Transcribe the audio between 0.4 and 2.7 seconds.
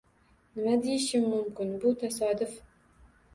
Nima deyishim mumkin, bu tasodif!